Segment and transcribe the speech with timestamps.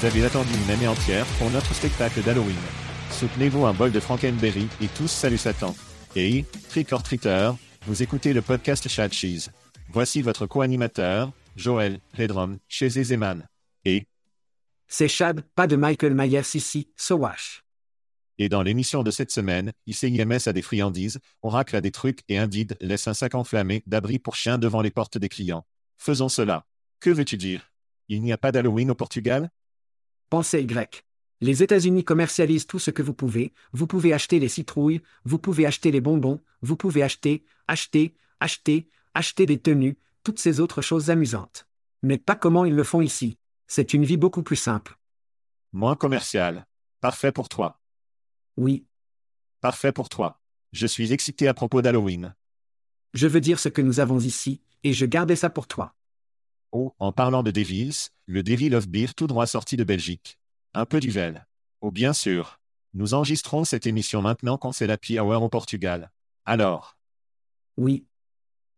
[0.00, 2.56] Vous avez attendu une année entière pour notre spectacle d'Halloween.
[3.10, 5.76] Soutenez-vous un bol de Frankenberry et tous salut Satan.
[6.16, 9.50] Et, trick or treater, vous écoutez le podcast Chad Cheese.
[9.90, 13.46] Voici votre co-animateur, Joël Redrum, chez Zeman.
[13.84, 14.06] Et,
[14.88, 17.62] C'est Chad, pas de Michael Myers ici, Sowash.
[18.38, 22.38] et dans l'émission de cette semaine, ICIMS a des friandises, Oracle a des trucs et
[22.38, 25.66] Indeed laisse un sac enflammé d'abri pour chiens devant les portes des clients.
[25.98, 26.64] Faisons cela.
[27.00, 27.70] Que veux-tu dire?
[28.08, 29.50] Il n'y a pas d'Halloween au Portugal?
[30.30, 31.04] Pensez grec.
[31.40, 35.66] Les États-Unis commercialisent tout ce que vous pouvez, vous pouvez acheter les citrouilles, vous pouvez
[35.66, 41.10] acheter les bonbons, vous pouvez acheter, acheter, acheter, acheter des tenues, toutes ces autres choses
[41.10, 41.66] amusantes.
[42.02, 43.38] Mais pas comment ils le font ici.
[43.66, 44.98] C'est une vie beaucoup plus simple.
[45.72, 46.66] Moins commercial.
[47.00, 47.80] Parfait pour toi.
[48.56, 48.86] Oui,
[49.60, 50.40] Parfait pour toi.
[50.72, 52.34] Je suis excité à propos d'Halloween.
[53.12, 55.94] je veux dire ce que nous avons ici, et je gardais ça pour toi.
[56.72, 60.38] Oh, en parlant de Devils, le Devil of Beer tout droit sorti de Belgique.
[60.74, 61.46] Un peu duvel.
[61.80, 62.60] Oh, bien sûr.
[62.94, 66.10] Nous enregistrons cette émission maintenant quand c'est la Hour au Portugal.
[66.44, 66.96] Alors,
[67.76, 68.06] Oui,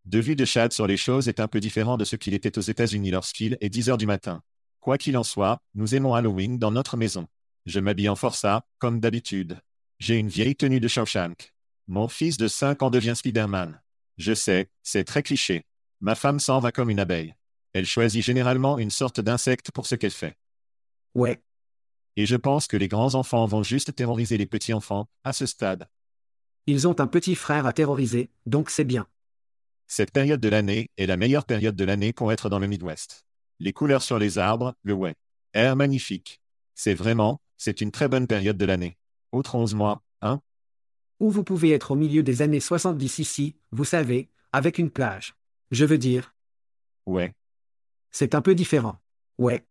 [0.05, 2.59] de vue de Chad sur les choses est un peu différent de ce qu'il était
[2.59, 4.43] aux États-Unis lorsqu'il est 10 heures du matin.
[4.81, 7.29] Quoi qu'il en soit, nous aimons Halloween dans notre maison.
[7.67, 9.61] Je m'habille en forçat, comme d'habitude.
[10.01, 11.55] J'ai une vieille tenue de Shawshank.
[11.87, 13.81] Mon fils de 5 ans devient Spider-Man.
[14.19, 15.67] Je sais, c'est très cliché.
[16.01, 17.37] Ma femme s'en va comme une abeille.
[17.73, 20.37] Elle choisit généralement une sorte d'insecte pour ce qu'elle fait.
[21.15, 21.43] ouais,
[22.17, 25.89] Et je pense que les grands-enfants vont juste terroriser les petits-enfants, à ce stade.
[26.67, 29.07] ils ont un petit frère à terroriser, donc c'est bien.
[29.87, 33.25] Cette période de l'année est la meilleure période de l'année pour être dans le Midwest.
[33.59, 35.15] Les couleurs sur les arbres, le ouais.
[35.55, 36.41] Air magnifique.
[36.75, 38.97] C'est vraiment, c'est une très bonne période de l'année.
[39.33, 40.41] Autre 11 mois, hein?
[41.21, 45.35] Ou vous pouvez être au milieu des années 70 ici, vous savez, avec une plage.
[45.71, 46.35] Je veux dire,
[47.07, 47.33] Ouais,
[48.13, 48.99] c'est un peu différent.
[49.39, 49.67] Ouais,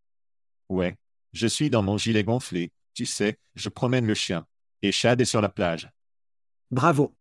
[0.69, 0.97] ouais.
[1.33, 4.45] Je suis dans mon gilet gonflé, tu sais, je promène le chien.
[4.81, 5.89] Et Chad est sur la plage.
[6.71, 7.15] bravo.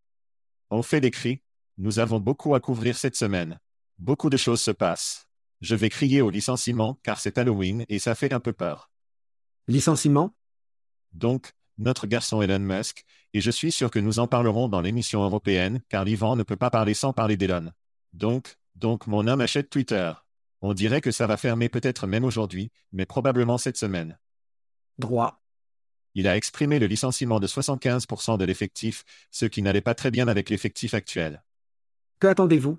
[0.70, 1.42] On fait des cris.
[1.78, 3.58] Nous avons beaucoup à couvrir cette semaine.
[3.98, 5.26] Beaucoup de choses se passent.
[5.60, 8.91] Je vais crier au licenciement car c'est Halloween et ça fait un peu peur.
[9.69, 10.34] Licenciement?
[11.12, 13.04] Donc, notre garçon Elon Musk,
[13.34, 16.56] et je suis sûr que nous en parlerons dans l'émission européenne, car l'Ivan ne peut
[16.56, 17.72] pas parler sans parler d'Elon.
[18.12, 20.12] Donc, donc mon homme achète Twitter.
[20.62, 24.19] On dirait que ça va fermer peut-être même aujourd'hui, mais probablement cette semaine.
[24.98, 25.43] Droit.
[26.15, 30.28] Il a exprimé le licenciement de 75% de l'effectif, ce qui n'allait pas très bien
[30.28, 31.43] avec l'effectif actuel.
[32.19, 32.78] Que attendez-vous?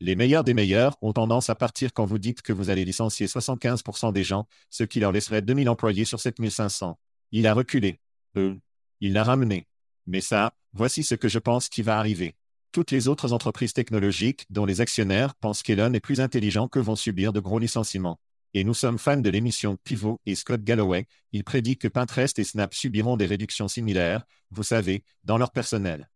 [0.00, 3.26] Les meilleurs des meilleurs ont tendance à partir quand vous dites que vous allez licencier
[3.26, 6.98] 75% des gens, ce qui leur laisserait 2000 employés sur 7500.
[7.32, 8.00] Il a reculé.
[8.36, 8.56] Euh,
[9.00, 9.68] il l'a ramené.
[10.06, 12.34] Mais ça, voici ce que je pense qui va arriver.
[12.72, 16.96] Toutes les autres entreprises technologiques, dont les actionnaires, pensent qu'Elon est plus intelligent que vont
[16.96, 18.20] subir de gros licenciements.
[18.54, 22.44] Et nous sommes fans de l'émission Pivot et Scott Galloway, il prédit que Pinterest et
[22.44, 26.10] Snap subiront des réductions similaires, vous savez, dans leur personnel.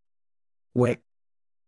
[0.74, 1.00] Ouais,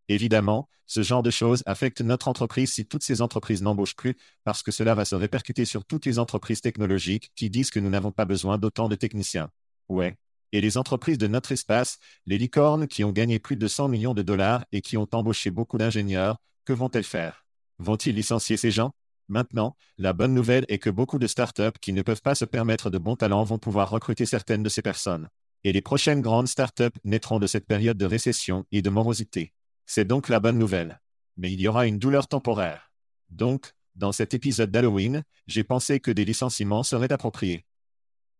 [0.08, 4.62] Évidemment, ce genre de choses affecte notre entreprise si toutes ces entreprises n'embauchent plus, parce
[4.62, 8.12] que cela va se répercuter sur toutes les entreprises technologiques qui disent que nous n'avons
[8.12, 9.50] pas besoin d'autant de techniciens.
[9.88, 10.16] Ouais.
[10.52, 14.14] Et les entreprises de notre espace, les licornes qui ont gagné plus de 100 millions
[14.14, 17.44] de dollars et qui ont embauché beaucoup d'ingénieurs, que vont-elles faire?
[17.78, 18.92] Vont-ils licencier ces gens?
[19.28, 22.90] Maintenant, la bonne nouvelle est que beaucoup de startups qui ne peuvent pas se permettre
[22.90, 25.28] de bons talents vont pouvoir recruter certaines de ces personnes.
[25.64, 29.52] Et les prochaines grandes startups naîtront de cette période de récession et de morosité.
[29.84, 31.00] C'est donc la bonne nouvelle.
[31.36, 32.92] Mais il y aura une douleur temporaire.
[33.30, 37.66] Donc, dans cet épisode d'Halloween, j'ai pensé que des licenciements seraient appropriés.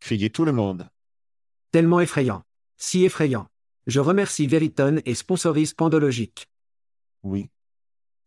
[0.01, 0.89] Criez tout le monde.
[1.77, 2.43] Tellement effrayant.
[2.79, 3.49] Si effrayant.
[3.87, 6.49] Je remercie Veriton et sponsorise Pandologique.
[7.23, 7.51] Oui.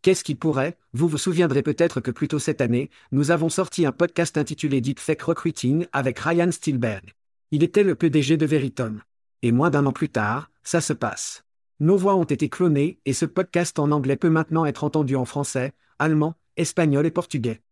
[0.04, 3.88] Qu'est-ce qui pourrait Vous vous souviendrez peut-être que plus tôt cette année, nous avons sorti
[3.88, 7.16] un podcast intitulé Deep Fake Recruiting avec Ryan Spielberg.
[7.50, 9.00] Il était le PDG de Veriton.
[9.42, 11.44] Et moins d'un an plus tard, ça se passe.
[11.80, 15.25] Nos voix ont été clonées et ce podcast en anglais peut maintenant être entendu en
[15.25, 17.63] français, allemand, espagnol et portugais.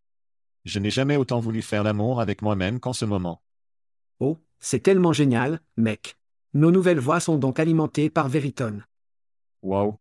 [0.65, 3.43] Je n'ai jamais autant voulu faire l'amour avec moi-même qu'en ce moment.
[4.19, 6.17] Oh, c'est tellement génial, mec.
[6.53, 8.81] Nos nouvelles voix sont donc alimentées par Veriton.
[9.61, 9.97] Wow.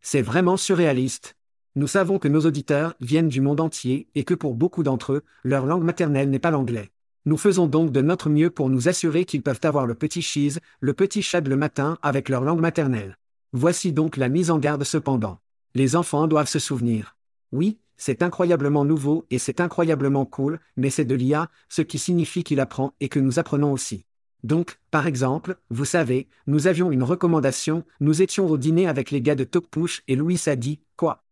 [0.00, 1.36] C'est vraiment surréaliste.
[1.74, 5.24] Nous savons que nos auditeurs viennent du monde entier et que pour beaucoup d'entre eux,
[5.44, 6.90] leur langue maternelle n'est pas l'anglais.
[7.26, 10.60] Nous faisons donc de notre mieux pour nous assurer qu'ils peuvent avoir le petit cheese,
[10.80, 13.18] le petit chad le matin avec leur langue maternelle.
[13.52, 15.38] Voici donc la mise en garde cependant.
[15.74, 17.16] Les enfants doivent se souvenir.
[17.52, 22.44] Oui, c'est incroyablement nouveau et c'est incroyablement cool, mais c'est de l'IA, ce qui signifie
[22.44, 24.04] qu'il apprend et que nous apprenons aussi.
[24.44, 29.20] Donc, par exemple, vous savez, nous avions une recommandation, nous étions au dîner avec les
[29.20, 31.24] gars de Talkpush et Louis a dit, quoi?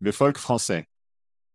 [0.00, 0.88] Le folk français.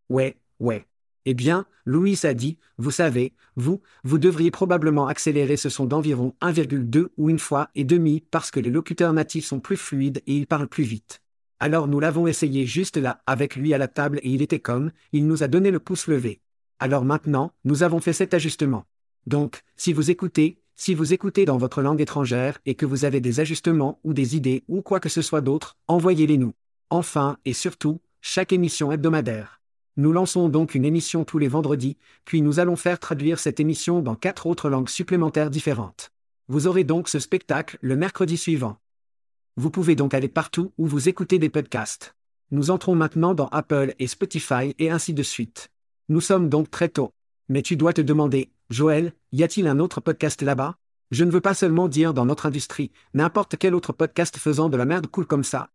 [0.10, 0.86] Ouais, ouais.
[1.26, 6.36] Eh bien, Louis a dit, vous savez, vous, vous devriez probablement accélérer ce son d'environ
[6.42, 10.38] 1,2 ou une fois et demi parce que les locuteurs natifs sont plus fluides et
[10.38, 11.25] ils parlent plus vite.
[11.60, 14.92] Alors nous l'avons essayé juste là, avec lui à la table et il était comme,
[15.14, 16.42] il nous a donné le pouce levé.
[16.80, 18.86] Alors maintenant, nous avons fait cet ajustement.
[19.26, 23.22] Donc, si vous écoutez, si vous écoutez dans votre langue étrangère et que vous avez
[23.22, 26.54] des ajustements ou des idées ou quoi que ce soit d'autre, envoyez-les nous.
[26.90, 29.62] Enfin, et surtout, chaque émission hebdomadaire.
[29.98, 34.02] Nous lançons donc une émission tous les vendredis, puis nous allons faire traduire cette émission
[34.02, 36.12] dans quatre autres langues supplémentaires différentes.
[36.50, 38.78] Vous aurez donc ce spectacle le mercredi suivant.
[39.58, 42.14] Vous pouvez donc aller partout où vous écoutez des podcasts.
[42.52, 45.70] Nous entrons maintenant dans Apple et Spotify et ainsi de suite.
[46.10, 47.14] Nous sommes donc très tôt.
[47.48, 50.76] Mais tu dois te demander, Joël, y a-t-il un autre podcast là-bas?
[51.10, 54.76] Je ne veux pas seulement dire dans notre industrie, n'importe quel autre podcast faisant de
[54.76, 55.70] la merde cool comme ça.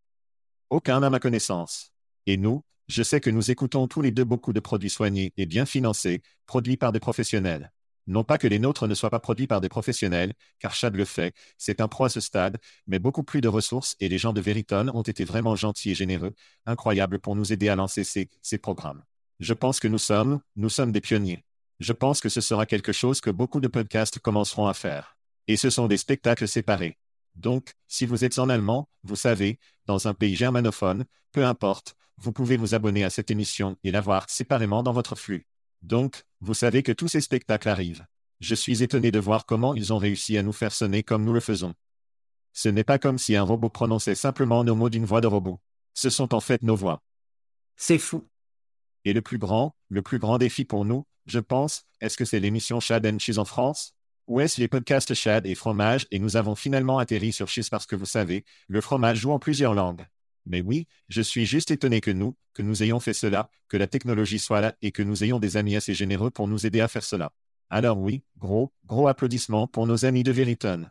[0.69, 1.95] Aucun à ma connaissance.
[2.27, 5.47] Et nous, je sais que nous écoutons tous les deux beaucoup de produits soignés et
[5.47, 7.73] bien financés, produits par des professionnels.
[8.11, 11.05] Non pas que les nôtres ne soient pas produits par des professionnels, car Chad le
[11.05, 12.59] fait, c'est un pro à ce stade,
[12.89, 15.95] mais beaucoup plus de ressources et les gens de Veriton ont été vraiment gentils et
[15.95, 16.35] généreux,
[16.67, 19.05] incroyables pour nous aider à lancer ces, ces programmes.
[19.39, 21.45] Je pense que nous sommes, nous sommes des pionniers.
[21.79, 25.17] Je pense que ce sera quelque chose que beaucoup de podcasts commenceront à faire.
[25.47, 26.99] Et ce sont des spectacles séparés.
[27.37, 32.33] Donc, si vous êtes en allemand, vous savez, dans un pays germanophone, peu importe, vous
[32.33, 35.47] pouvez vous abonner à cette émission et la voir séparément dans votre flux.
[35.83, 38.07] Donc, vous savez que tous ces spectacles arrivent.
[38.41, 41.35] Je suis étonné de voir comment ils ont réussi à nous faire sonner comme nous
[41.35, 41.75] le faisons.
[42.53, 45.61] Ce n'est pas comme si un robot prononçait simplement nos mots d'une voix de robot.
[45.93, 47.03] Ce sont en fait nos voix.
[47.77, 48.27] C'est fou.
[49.05, 52.41] Et le plus grand, le plus grand défi pour nous, je pense, est-ce que c'est
[52.41, 53.95] l'émission Chad and Cheese en France?
[54.27, 57.87] Ou est-ce les podcasts Chad et fromage et nous avons finalement atterri sur Cheese parce
[57.87, 60.07] que vous savez, le fromage joue en plusieurs langues.
[60.47, 63.87] Mais oui, je suis juste étonné que nous, que nous ayons fait cela, que la
[63.87, 66.89] technologie soit là et que nous ayons des amis assez généreux pour nous aider à
[66.89, 67.33] faire cela.
[67.71, 70.91] Alors oui, gros, gros applaudissements pour nos amis de Veriton.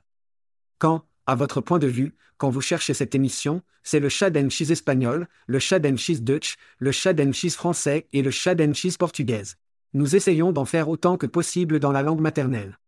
[0.80, 4.49] Quand, à votre point de vue, quand vous cherchez cette émission, c'est le Chad and
[4.49, 8.59] Cheese espagnol, le Chad and Cheese Dutch, le Chad and Cheese français et le Chad
[8.61, 9.57] and Cheese portugaise.
[9.94, 12.80] Nous essayons d'en faire autant que possible dans la langue maternelle.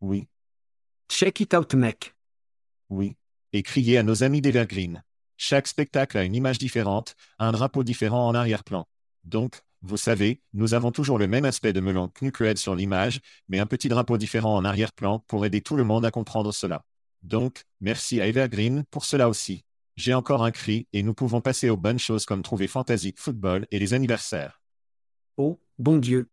[0.00, 0.26] Oui,
[1.10, 2.14] Check it out, mec.
[2.88, 3.16] oui.
[3.52, 5.02] Et criez à nos amis d'Evergreen.
[5.36, 8.86] Chaque spectacle a une image différente, un drapeau différent en arrière-plan.
[9.24, 13.58] Donc, vous savez, nous avons toujours le même aspect de melon Knucklehead sur l'image, mais
[13.58, 16.84] un petit drapeau différent en arrière-plan pour aider tout le monde à comprendre cela.
[17.22, 19.64] Donc, merci à Evergreen pour cela aussi.
[19.96, 23.66] J'ai encore un cri et nous pouvons passer aux bonnes choses comme trouver Fantasy Football
[23.70, 24.60] et les anniversaires.
[25.36, 26.28] Oh, bon Dieu.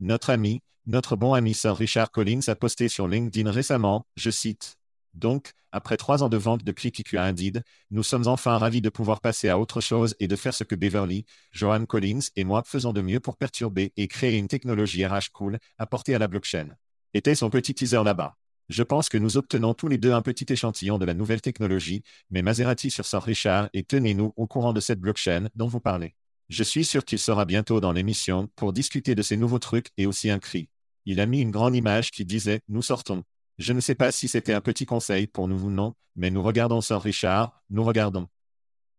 [0.00, 4.76] Notre ami, notre bon ami Sir Richard Collins a posté sur LinkedIn récemment, je cite.
[5.14, 8.88] Donc, après trois ans de vente de clics à Indeed, nous sommes enfin ravis de
[8.88, 12.62] pouvoir passer à autre chose et de faire ce que Beverly, Johan Collins et moi
[12.66, 16.68] faisons de mieux pour perturber et créer une technologie RH cool apportée à la blockchain.
[17.14, 18.36] Était son petit teaser là-bas.
[18.68, 22.02] Je pense que nous obtenons tous les deux un petit échantillon de la nouvelle technologie,
[22.30, 26.14] mais Maserati sur Sir Richard et tenez-nous au courant de cette blockchain dont vous parlez.
[26.48, 30.06] Je suis sûr qu'il sera bientôt dans l'émission pour discuter de ces nouveaux trucs et
[30.06, 30.68] aussi un cri.
[31.04, 33.24] Il a mis une grande image qui disait Nous sortons.
[33.58, 36.42] Je ne sais pas si c'était un petit conseil pour nous ou non, mais nous
[36.42, 38.28] regardons Sir Richard, nous regardons.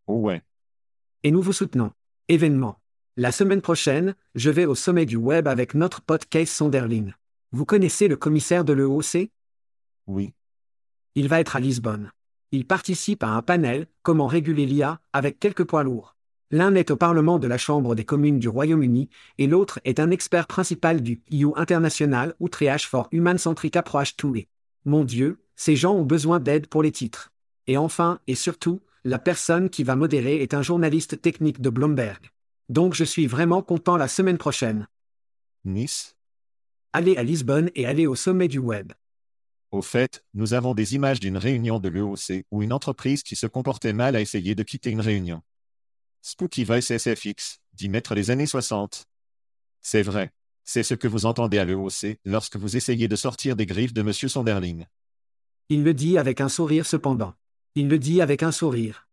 [0.07, 0.41] Oh ouais.
[1.24, 1.91] Et nous vous soutenons.
[2.27, 2.79] Événement.
[3.15, 7.13] La semaine prochaine, je vais au sommet du web avec notre pote Case Sonderling.
[7.51, 9.29] Vous connaissez le commissaire de l'EOC
[10.07, 10.33] Oui.
[11.15, 12.12] Il va être à Lisbonne.
[12.51, 16.12] Il participe à un panel, Comment réguler l'IA, avec quelques poids lourds.
[16.53, 20.12] L'un est au Parlement de la Chambre des communes du Royaume-Uni, et l'autre est un
[20.12, 24.48] expert principal du EU International Outreach for Human Centric Approach to it.
[24.86, 27.31] Mon Dieu, ces gens ont besoin d'aide pour les titres.
[27.65, 32.29] Et enfin, et surtout, la personne qui va modérer est un journaliste technique de Bloomberg.
[32.69, 34.88] Donc je suis vraiment content la semaine prochaine.
[35.65, 36.15] Nice
[36.93, 38.93] Allez à Lisbonne et allez au sommet du web.
[39.72, 43.48] Au fait, nous avons des images d'une réunion de l'EOC où une entreprise qui se
[43.48, 45.41] comportait mal a essayé de quitter une réunion.
[46.25, 49.08] Spooky Voice SFX, dit maître des années 60.
[49.82, 50.32] C'est vrai.
[50.63, 54.00] C'est ce que vous entendez à l'EOC lorsque vous essayez de sortir des griffes de
[54.00, 54.13] M.
[54.13, 54.86] Sonderling.
[55.68, 57.34] Il le dit avec un sourire cependant.
[57.75, 59.10] Il le dit avec un sourire.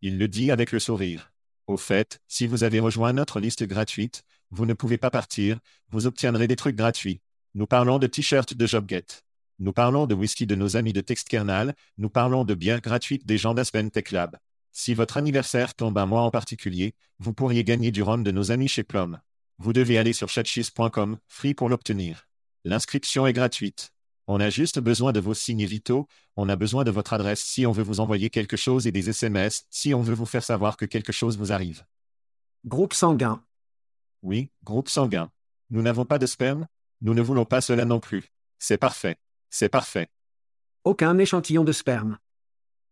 [0.00, 1.32] Il le dit avec le sourire.
[1.68, 6.08] Au fait, si vous avez rejoint notre liste gratuite, vous ne pouvez pas partir, vous
[6.08, 7.20] obtiendrez des trucs gratuits.
[7.54, 9.06] Nous parlons de t-shirts de JobGet.
[9.60, 13.38] Nous parlons de whisky de nos amis de TextKernel, nous parlons de bières gratuites des
[13.38, 14.36] gens d'Aspen Tech Lab.
[14.72, 18.50] Si votre anniversaire tombe un mois en particulier, vous pourriez gagner du rhum de nos
[18.50, 19.20] amis chez Plum.
[19.58, 22.26] Vous devez aller sur chatchis.com, free pour l'obtenir.
[22.64, 23.92] L'inscription est gratuite.
[24.26, 27.66] On a juste besoin de vos signes vitaux, on a besoin de votre adresse si
[27.66, 30.78] on veut vous envoyer quelque chose et des SMS si on veut vous faire savoir
[30.78, 31.84] que quelque chose vous arrive.
[32.64, 33.44] Groupe sanguin.
[34.22, 35.30] Oui, groupe sanguin.
[35.68, 36.66] Nous n'avons pas de sperme
[37.02, 38.32] Nous ne voulons pas cela non plus.
[38.58, 39.16] C'est parfait.
[39.50, 40.08] C'est parfait.
[40.84, 42.18] Aucun échantillon de sperme.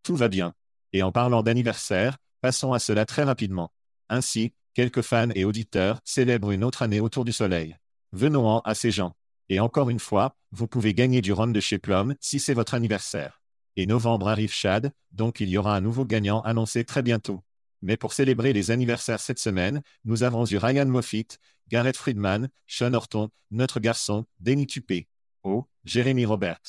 [0.02, 0.54] Tout va bien.
[0.92, 3.72] Et en parlant d'anniversaire, passons à cela très rapidement.
[4.08, 7.76] Ainsi, quelques fans et auditeurs célèbrent une autre année autour du soleil.
[8.12, 9.14] Venons-en à ces gens.
[9.48, 12.74] Et encore une fois, vous pouvez gagner du rhum de chez Plum si c'est votre
[12.74, 13.40] anniversaire.
[13.76, 17.42] Et novembre arrive Chad, donc il y aura un nouveau gagnant annoncé très bientôt.
[17.82, 22.92] Mais pour célébrer les anniversaires cette semaine, nous avons eu Ryan Moffitt, Garrett Friedman, Sean
[22.92, 25.08] Horton, notre garçon, Denny Tupé.
[25.42, 26.60] Oh, Jérémy Robert.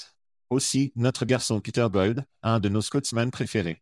[0.49, 3.81] Aussi, notre garçon Peter Boyd, un de nos Scotsman préférés.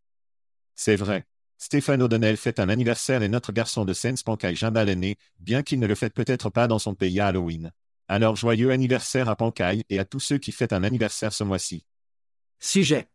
[0.82, 1.26] C'est vrai.
[1.58, 5.78] Stéphane O'Donnell fait un anniversaire et notre garçon de Sens Pankai Jambal l'année, bien qu'il
[5.82, 7.74] ne le fête peut-être pas dans son pays à Halloween.
[8.08, 11.86] Alors joyeux anniversaire à Pankai et à tous ceux qui fêtent un anniversaire ce mois-ci.
[12.60, 13.10] Sujet.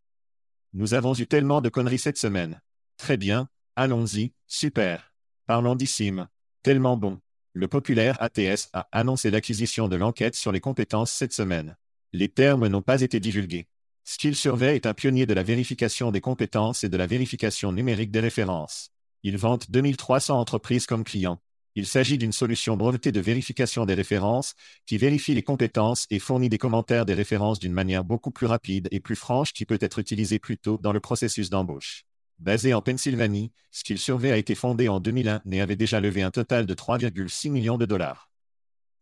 [0.75, 2.61] Nous avons eu tellement de conneries cette semaine.
[2.99, 5.15] Très bien, allons-y, super.
[5.47, 6.29] Parlons d'ISIM.
[6.63, 7.19] Tellement bon.
[7.55, 11.79] Le populaire ATS a annoncé l'acquisition de l'enquête sur les compétences cette semaine.
[12.13, 13.69] Les termes n'ont pas été divulgués.
[14.07, 18.11] Skill Survey est un pionnier de la vérification des compétences et de la vérification numérique
[18.11, 18.91] des références.
[19.23, 21.41] Il vante 2300 entreprises comme clients.
[21.75, 26.51] Il s'agit d'une solution brevetée de vérification des références qui vérifie les compétences et fournit
[26.51, 29.99] des commentaires des références d'une manière beaucoup plus rapide et plus franche qui peut être
[29.99, 32.05] utilisée plus tôt dans le processus d'embauche.
[32.39, 36.31] Basé en Pennsylvanie, Skill Survey a été fondé en 2001 et avait déjà levé un
[36.31, 38.34] total de 3,6 millions de dollars.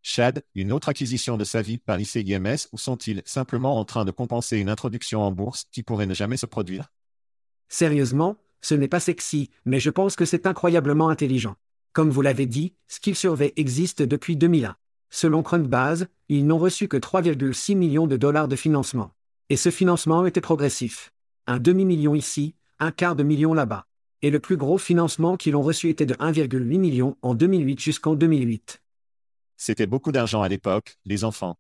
[0.03, 4.11] Chad, une autre acquisition de sa vie par ICIMS ou sont-ils simplement en train de
[4.11, 6.93] compenser une introduction en bourse qui pourrait ne jamais se produire?
[7.69, 11.55] Sérieusement, ce n'est pas sexy, mais je pense que c'est incroyablement intelligent.
[11.93, 14.77] Comme vous l'avez dit, Skill Survey existe depuis 2001.
[15.09, 19.13] Selon Crunchbase, ils n'ont reçu que 3,6 millions de dollars de financement.
[19.51, 21.13] Et ce financement était progressif.
[21.47, 23.87] Un demi-million ici, un quart de million là-bas.
[24.23, 28.15] Et le plus gros financement qu'ils ont reçu était de 1,8 million en 2008 jusqu'en
[28.15, 28.82] 2008.
[29.65, 31.57] C'était beaucoup d'argent à l'époque, les enfants.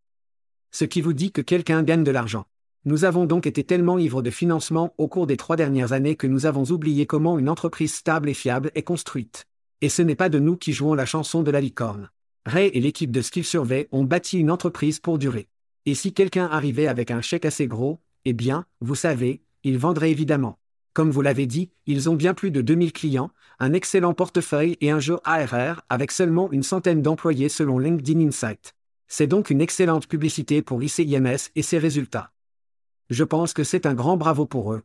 [0.72, 2.46] Ce qui vous dit que quelqu'un gagne de l'argent.
[2.84, 6.26] Nous avons donc été tellement ivres de financement au cours des trois dernières années que
[6.26, 9.46] nous avons oublié comment une entreprise stable et fiable est construite.
[9.82, 12.10] Et ce n'est pas de nous qui jouons la chanson de la licorne.
[12.44, 15.46] Ray et l'équipe de Skill Survey ont bâti une entreprise pour durer.
[15.86, 20.10] Et si quelqu'un arrivait avec un chèque assez gros, eh bien, vous savez, il vendrait
[20.10, 20.58] évidemment.
[20.92, 23.30] Comme vous l'avez dit, ils ont bien plus de 2000 clients,
[23.62, 28.74] un excellent portefeuille et un jeu ARR avec seulement une centaine d'employés selon LinkedIn Insight.
[29.06, 32.32] C'est donc une excellente publicité pour ICIMS et ses résultats.
[33.08, 34.82] Je pense que c'est un grand bravo pour eux.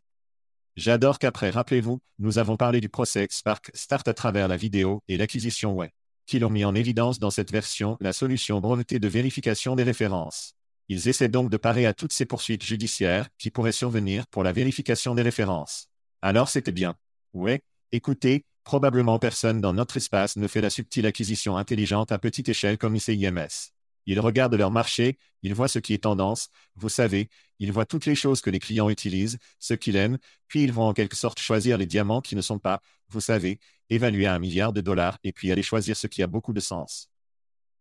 [0.75, 5.17] J'adore qu'après, rappelez-vous, nous avons parlé du procès Spark Start à travers la vidéo et
[5.17, 5.89] l'acquisition web,
[6.27, 10.53] qui l'ont mis en évidence dans cette version la solution brevetée de vérification des références.
[10.87, 14.51] Ils essaient donc de parer à toutes ces poursuites judiciaires qui pourraient survenir pour la
[14.51, 15.87] vérification des références.
[16.21, 16.93] Alors c'était bien.
[17.33, 22.49] Ouais, écoutez, probablement personne dans notre espace ne fait la subtile acquisition intelligente à petite
[22.49, 23.71] échelle comme ICIMS.
[24.07, 28.05] Ils regardent leur marché, ils voient ce qui est tendance, vous savez, ils voient toutes
[28.05, 30.17] les choses que les clients utilisent, ce qu'ils aiment,
[30.49, 33.57] puis ils vont en quelque sorte choisir les diamants qui ne sont pas, vous savez,
[33.89, 36.59] évalués à un milliard de dollars et puis aller choisir ce qui a beaucoup de
[36.59, 37.09] sens.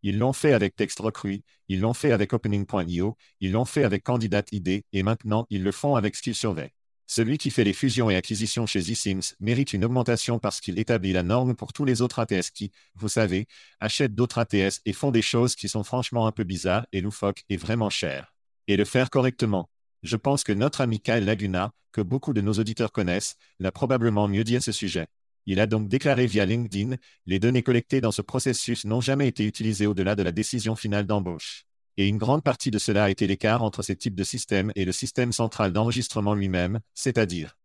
[0.05, 4.05] Ils l'ont fait avec Text Recruit, ils l'ont fait avec Opening.io, ils l'ont fait avec
[4.05, 6.73] Candidate ID et maintenant ils le font avec Skill Survey.
[7.09, 11.13] Celui qui fait les fusions et acquisitions chez eSIMS mérite une augmentation parce qu'il établit
[11.13, 13.47] la norme pour tous les autres ATS qui, vous savez,
[13.79, 17.45] achètent d'autres ATS et font des choses qui sont franchement un peu bizarres et loufoques
[17.49, 18.35] et vraiment chères.
[18.67, 19.71] Et le faire correctement.
[20.03, 24.27] Je pense que notre ami Kyle Laguna, que beaucoup de nos auditeurs connaissent, l'a probablement
[24.27, 25.07] mieux dit à ce sujet.
[25.47, 26.97] Il a donc déclaré via LinkedIn,
[27.27, 31.07] les données collectées dans ce processus n'ont jamais été utilisées au-delà de la décision finale
[31.07, 31.67] d'embauche.
[31.97, 34.85] Et une grande partie de cela a été l'écart entre ces types de systèmes et
[34.85, 37.57] le système central d'enregistrement lui-même, c'est-à-dire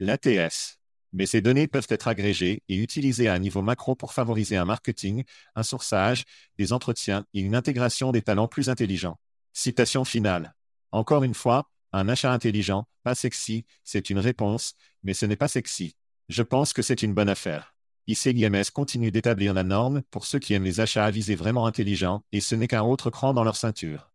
[0.00, 0.78] l'ATS.
[1.12, 4.64] Mais ces données peuvent être agrégées et utilisées à un niveau macro pour favoriser un
[4.64, 6.24] marketing, un sourçage,
[6.58, 9.18] des entretiens et une intégration des talents plus intelligents.
[9.52, 10.54] Citation finale.
[10.90, 15.48] Encore une fois, un achat intelligent, pas sexy, c'est une réponse, mais ce n'est pas
[15.48, 15.94] sexy.
[16.28, 17.71] Je pense que c'est une bonne affaire.
[18.08, 22.40] ICIMS continue d'établir la norme pour ceux qui aiment les achats avisés vraiment intelligents, et
[22.40, 24.10] ce n'est qu'un autre cran dans leur ceinture.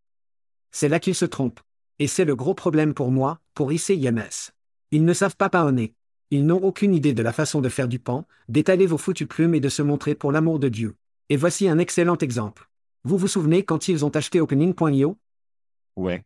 [0.72, 1.62] C'est là qu'ils se trompent.
[2.00, 4.52] Et c'est le gros problème pour moi, pour ICIMS.
[4.92, 5.94] Ils ne savent pas paonner.
[6.30, 9.56] Ils n'ont aucune idée de la façon de faire du pan, d'étaler vos foutues plumes
[9.56, 10.96] et de se montrer pour l'amour de Dieu.
[11.30, 12.70] Et voici un excellent exemple.
[13.04, 15.18] Vous vous souvenez quand ils ont acheté Opening.io
[15.96, 16.24] Ouais.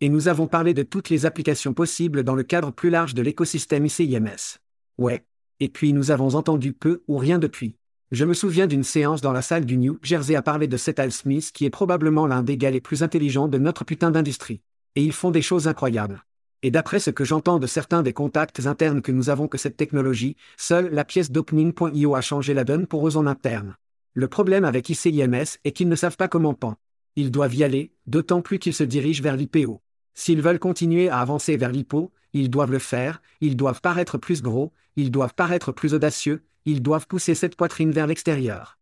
[0.00, 3.22] Et nous avons parlé de toutes les applications possibles dans le cadre plus large de
[3.22, 4.58] l'écosystème ICIMS.
[4.98, 5.24] Ouais.
[5.60, 7.76] Et puis nous avons entendu peu ou rien depuis.
[8.10, 10.98] Je me souviens d'une séance dans la salle du New Jersey à parler de Seth
[10.98, 14.60] Al Smith qui est probablement l'un des gars les plus intelligents de notre putain d'industrie.
[14.96, 16.24] Et ils font des choses incroyables.
[16.62, 19.76] Et d'après ce que j'entends de certains des contacts internes que nous avons que cette
[19.76, 23.76] technologie, seule la pièce d'opening.io a changé la donne pour eux en interne.
[24.14, 26.76] Le problème avec ICIMS est qu'ils ne savent pas comment pan.
[27.16, 29.80] Ils doivent y aller, d'autant plus qu'ils se dirigent vers l'IPO.
[30.14, 34.40] S'ils veulent continuer à avancer vers l'IPO, ils doivent le faire, ils doivent paraître plus
[34.40, 38.78] gros, ils doivent paraître plus audacieux, ils doivent pousser cette poitrine vers l'extérieur.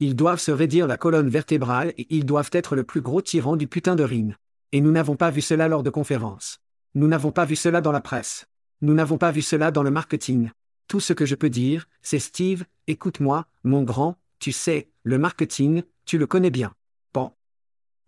[0.00, 3.56] Ils doivent se raidir la colonne vertébrale et ils doivent être le plus gros tyran
[3.56, 4.34] du putain de ring.
[4.72, 6.60] Et nous n'avons pas vu cela lors de conférences.
[6.94, 8.46] Nous n'avons pas vu cela dans la presse.
[8.80, 10.50] Nous n'avons pas vu cela dans le marketing.
[10.86, 15.82] Tout ce que je peux dire, c'est Steve, écoute-moi, mon grand, tu sais, le marketing,
[16.04, 16.72] tu le connais bien.
[17.12, 17.32] Bon.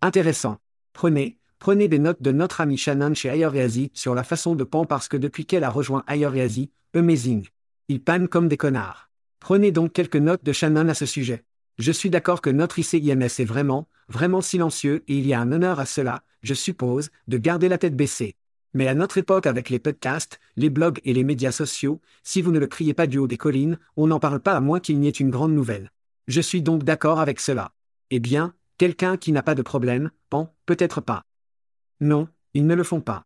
[0.01, 0.59] Intéressant.
[0.93, 4.83] Prenez, Prenez des notes de notre ami Shannon chez Ayurvedi sur la façon de pan
[4.85, 7.45] parce que depuis qu'elle a rejoint Ayurvedi, amazing.
[7.87, 9.11] Ils pannent comme des connards.
[9.39, 11.43] Prenez donc quelques notes de Shannon à ce sujet.
[11.77, 15.51] Je suis d'accord que notre ICIMS est vraiment, vraiment silencieux et il y a un
[15.51, 18.33] honneur à cela, je suppose, de garder la tête baissée.
[18.73, 22.51] Mais à notre époque avec les podcasts, les blogs et les médias sociaux, si vous
[22.51, 24.99] ne le criez pas du haut des collines, on n'en parle pas à moins qu'il
[24.99, 25.91] n'y ait une grande nouvelle.
[26.27, 27.71] Je suis donc d'accord avec cela.
[28.09, 31.21] Eh bien, quelqu'un qui n'a pas de problème, pan, peut-être pas.
[32.01, 33.25] Non, ils ne le font pas.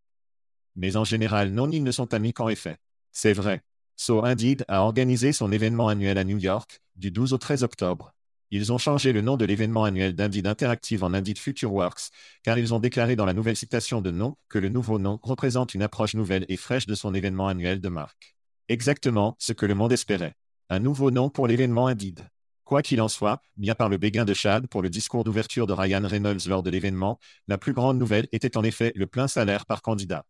[0.76, 2.78] Mais en général, non, ils ne sont amis qu'en effet.
[3.14, 3.62] C'est vrai.
[3.96, 8.14] So Indeed a organisé son événement annuel à New York, du 12 au 13 octobre.
[8.52, 12.12] Ils ont changé le nom de l'événement annuel d'Indeed Interactive en Indeed Futureworks,
[12.44, 15.74] car ils ont déclaré dans la nouvelle citation de nom que le nouveau nom représente
[15.74, 18.36] une approche nouvelle et fraîche de son événement annuel de marque.
[18.68, 20.36] Exactement ce que le monde espérait.
[20.70, 22.28] Un nouveau nom pour l'événement Indeed.
[22.66, 25.74] Quoi qu'il en soit, bien par le béguin de Chad pour le discours d'ouverture de
[25.74, 29.68] Ryan Reynolds lors de l'événement, la plus grande nouvelle était en effet le plein salaire
[29.68, 30.26] par candidat.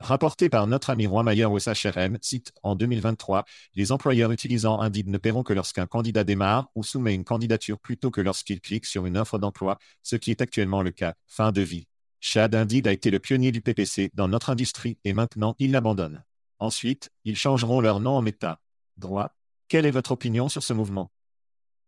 [0.00, 3.44] Rapporté par notre ami Roy Mayer au SHRM, cite En 2023,
[3.76, 8.10] les employeurs utilisant Indeed ne paieront que lorsqu'un candidat démarre ou soumet une candidature plutôt
[8.10, 11.14] que lorsqu'il clique sur une offre d'emploi, ce qui est actuellement le cas.
[11.28, 11.86] Fin de vie.
[12.18, 16.24] Chad Indeed a été le pionnier du PPC dans notre industrie et maintenant il l'abandonne.
[16.58, 18.58] Ensuite, ils changeront leur nom en Meta.
[18.96, 19.30] Droit.
[19.68, 21.12] Quelle est votre opinion sur ce mouvement?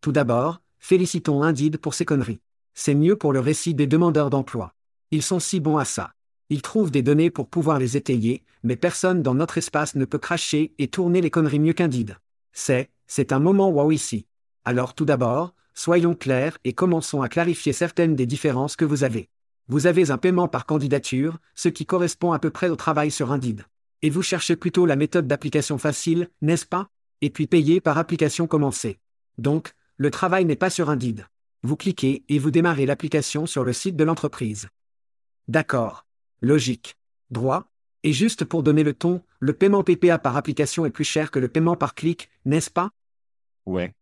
[0.04, 2.42] Tout d'abord, félicitons Indeed pour ses conneries.
[2.74, 4.74] C'est mieux pour le récit des demandeurs d'emploi.
[5.10, 6.12] Ils sont si bons à ça.
[6.50, 10.18] Ils trouvent des données pour pouvoir les étayer, mais personne dans notre espace ne peut
[10.18, 12.18] cracher et tourner les conneries mieux qu'Indeed.
[12.52, 14.26] C'est, c'est un moment wow ici.
[14.66, 19.30] Alors tout d'abord, soyons clairs et commençons à clarifier certaines des différences que vous avez.
[19.68, 23.32] Vous avez un paiement par candidature, ce qui correspond à peu près au travail sur
[23.32, 23.62] Indeed.
[24.02, 26.90] Et vous cherchez plutôt la méthode d'application facile, n'est-ce pas?
[27.22, 28.98] Et puis payer par application commencée.
[29.38, 31.26] Donc, le travail n'est pas sur Indeed.
[31.62, 34.68] Vous cliquez et vous démarrez l'application sur le site de l'entreprise.
[35.48, 36.06] D'accord.
[36.40, 36.96] Logique.
[37.30, 37.70] Droit.
[38.02, 41.38] Et juste pour donner le ton, le paiement PPA par application est plus cher que
[41.38, 42.90] le paiement par clic, n'est-ce pas?
[43.66, 43.94] Ouais.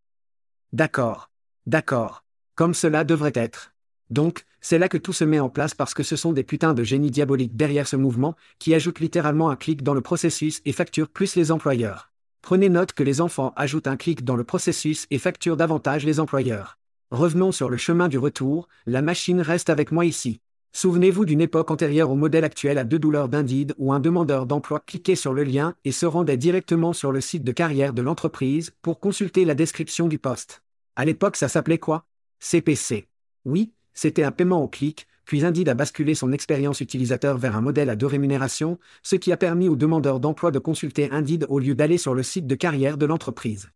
[0.73, 1.31] D'accord.
[1.67, 2.25] D'accord.
[2.55, 3.73] Comme cela devrait être.
[4.11, 6.75] Donc, c'est là que tout se met en place parce que ce sont des putains
[6.75, 10.73] de génies diaboliques derrière ce mouvement, qui ajoutent littéralement un clic dans le processus et
[10.73, 12.12] facturent plus les employeurs.
[12.43, 16.19] Prenez note que les enfants ajoutent un clic dans le processus et facturent davantage les
[16.19, 16.77] employeurs.
[17.13, 20.41] Revenons sur le chemin du retour, la machine reste avec moi ici.
[20.73, 24.81] Souvenez-vous d'une époque antérieure au modèle actuel à deux douleurs d'Indeed où un demandeur d'emploi
[24.81, 28.73] cliquait sur le lien et se rendait directement sur le site de carrière de l'entreprise
[28.83, 30.65] pour consulter la description du poste.
[30.97, 32.07] À l'époque ça s'appelait quoi?
[32.41, 33.07] CPC.
[33.45, 37.61] Oui, c'était un paiement au clic, puis Indeed a basculé son expérience utilisateur vers un
[37.61, 41.59] modèle à deux rémunérations, ce qui a permis aux demandeurs d'emploi de consulter Indeed au
[41.59, 43.71] lieu d'aller sur le site de carrière de l'entreprise.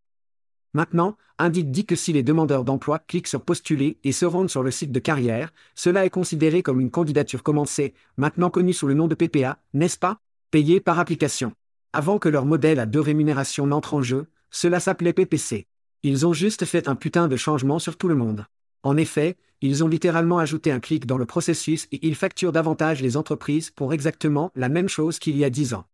[0.73, 4.63] Maintenant, Indeed dit que si les demandeurs d'emploi cliquent sur postuler et se rendent sur
[4.63, 8.93] le site de carrière, cela est considéré comme une candidature commencée, maintenant connue sous le
[8.93, 10.19] nom de PPA, n'est-ce pas?
[10.51, 11.53] Payée par application.
[11.93, 15.67] Avant que leur modèle à deux rémunérations n'entre en jeu, cela s'appelait PPC.
[16.03, 18.45] Ils ont juste fait un putain de changement sur tout le monde.
[18.83, 23.01] En effet, ils ont littéralement ajouté un clic dans le processus et ils facturent davantage
[23.01, 25.85] les entreprises pour exactement la même chose qu'il y a dix ans.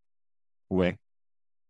[0.70, 0.98] Ouais.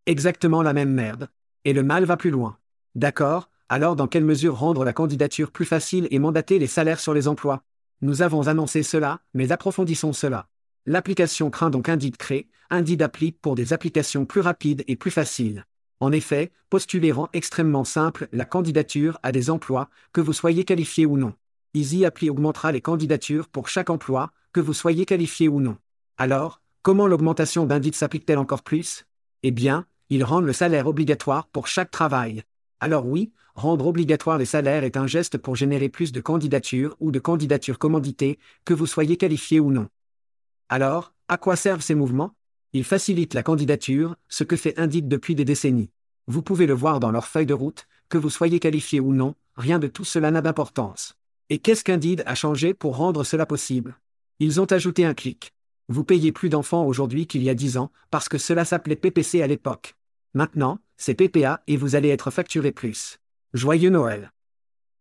[0.06, 1.28] Exactement la même merde.
[1.64, 2.58] Et le mal va plus loin.
[2.94, 7.14] D'accord, alors dans quelle mesure rendre la candidature plus facile et mandater les salaires sur
[7.14, 7.62] les emplois?
[8.02, 10.48] Nous avons annoncé cela, mais approfondissons cela.
[10.84, 15.64] L'application craint donc Indeed crée, Indeed applique pour des applications plus rapides et plus faciles.
[16.00, 21.06] En effet, postuler rend extrêmement simple la candidature à des emplois, que vous soyez qualifié
[21.06, 21.34] ou non.
[21.72, 25.76] Easy Apply augmentera les candidatures pour chaque emploi, que vous soyez qualifié ou non.
[26.18, 29.06] Alors, comment l'augmentation d'Indeed s'applique-t-elle encore plus?
[29.42, 32.44] Eh bien, ils rendent le salaire obligatoire pour chaque travail.
[32.80, 37.10] Alors oui, rendre obligatoire les salaires est un geste pour générer plus de candidatures ou
[37.10, 39.88] de candidatures commanditées, que vous soyez qualifié ou non.
[40.68, 42.34] Alors, à quoi servent ces mouvements?
[42.76, 45.90] Ils facilitent la candidature, ce que fait Indeed depuis des décennies.
[46.26, 49.36] Vous pouvez le voir dans leur feuille de route, que vous soyez qualifié ou non,
[49.54, 51.14] rien de tout cela n'a d'importance.
[51.50, 53.96] Et qu'est-ce qu'Indeed a changé pour rendre cela possible?
[54.40, 55.52] Ils ont ajouté un clic.
[55.88, 59.40] Vous payez plus d'enfants aujourd'hui qu'il y a 10 ans, parce que cela s'appelait PPC
[59.40, 59.94] à l'époque.
[60.32, 63.20] Maintenant, c'est PPA et vous allez être facturé plus.
[63.52, 64.32] Joyeux Noël.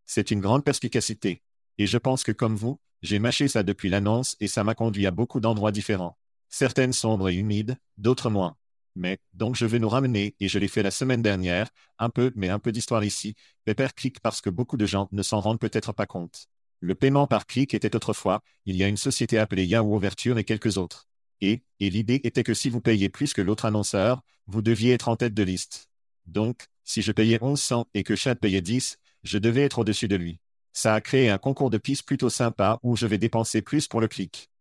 [0.06, 1.42] C'est une grande perspicacité.
[1.80, 5.08] Et je pense que comme vous, j'ai mâché ça depuis l'annonce et ça m'a conduit
[5.08, 6.20] à beaucoup d'endroits différents.
[6.56, 8.56] Certaines sombres et humides, d'autres moins.
[8.94, 12.32] Mais, donc je vais nous ramener, et je l'ai fait la semaine dernière, un peu,
[12.36, 13.34] mais un peu d'histoire ici,
[13.66, 16.46] Pepper clic parce que beaucoup de gens ne s'en rendent peut-être pas compte.
[16.80, 20.44] Le paiement par clic était autrefois, il y a une société appelée Yahoo Ouverture et
[20.44, 21.08] quelques autres.
[21.42, 25.10] Et, et l'idée était que si vous payez plus que l'autre annonceur, vous deviez être
[25.10, 25.89] en tête de liste.
[26.28, 30.18] Donc, si je payais 1100 et que Chad payait 10, je devais être au-dessus de
[30.18, 30.39] lui.
[30.72, 34.02] Ça a créé un concours de pistes plutôt sympa où je vais dépenser plus pour
[34.02, 34.52] le clic.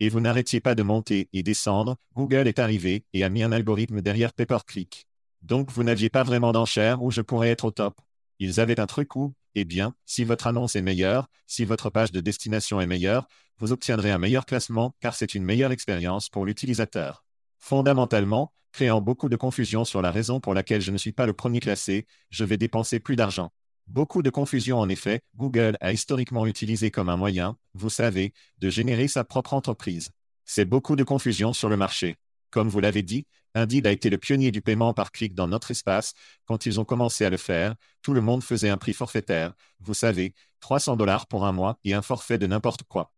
[0.00, 3.52] Et vous n'arrêtiez pas de monter et descendre, Google est arrivé et a mis un
[3.52, 5.06] algorithme derrière pay-per-click.
[5.42, 8.00] Donc vous n'aviez pas vraiment d'enchère où je pourrais être au top.
[8.38, 12.12] Ils avaient un truc où, eh bien, si votre annonce est meilleure, si votre page
[12.12, 13.26] de destination est meilleure,
[13.58, 17.24] vous obtiendrez un meilleur classement car c'est une meilleure expérience pour l'utilisateur.
[17.58, 21.32] Fondamentalement, créant beaucoup de confusion sur la raison pour laquelle je ne suis pas le
[21.32, 23.50] premier classé, je vais dépenser plus d'argent.
[23.88, 28.70] Beaucoup de confusion en effet, Google a historiquement utilisé comme un moyen, vous savez, de
[28.70, 30.10] générer sa propre entreprise.
[30.44, 32.16] C'est beaucoup de confusion sur le marché.
[32.50, 35.70] Comme vous l'avez dit, Indeed a été le pionnier du paiement par clic dans notre
[35.70, 36.14] espace.
[36.44, 39.94] Quand ils ont commencé à le faire, tout le monde faisait un prix forfaitaire, vous
[39.94, 43.12] savez, 300 dollars pour un mois et un forfait de n'importe quoi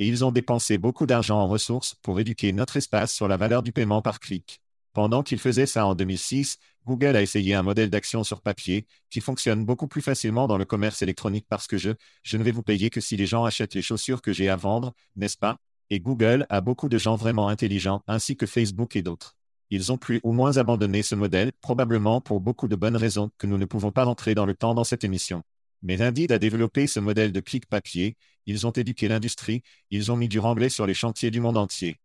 [0.00, 3.62] et ils ont dépensé beaucoup d'argent en ressources pour éduquer notre espace sur la valeur
[3.62, 4.62] du paiement par clic.
[4.92, 9.20] Pendant qu'ils faisaient ça en 2006, Google a essayé un modèle d'action sur papier qui
[9.20, 11.90] fonctionne beaucoup plus facilement dans le commerce électronique parce que je,
[12.22, 14.56] je ne vais vous payer que si les gens achètent les chaussures que j'ai à
[14.56, 15.58] vendre, n'est-ce pas?
[15.90, 19.36] Et Google a beaucoup de gens vraiment intelligents ainsi que Facebook et d'autres.
[19.70, 23.46] Ils ont plus ou moins abandonné ce modèle, probablement pour beaucoup de bonnes raisons que
[23.46, 25.42] nous ne pouvons pas rentrer dans le temps dans cette émission.
[25.82, 30.16] Mais Indeed a développé ce modèle de clic papier, ils ont éduqué l'industrie, ils ont
[30.16, 31.98] mis du remblai sur les chantiers du monde entier.